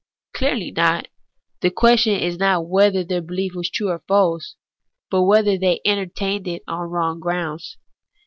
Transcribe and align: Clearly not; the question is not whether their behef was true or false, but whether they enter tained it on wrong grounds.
Clearly 0.33 0.71
not; 0.71 1.09
the 1.59 1.69
question 1.69 2.13
is 2.19 2.39
not 2.39 2.65
whether 2.65 3.03
their 3.03 3.21
behef 3.21 3.53
was 3.53 3.69
true 3.69 3.89
or 3.91 3.99
false, 4.07 4.55
but 5.11 5.25
whether 5.25 5.59
they 5.59 5.79
enter 5.85 6.07
tained 6.07 6.47
it 6.47 6.63
on 6.67 6.89
wrong 6.89 7.19
grounds. 7.19 7.77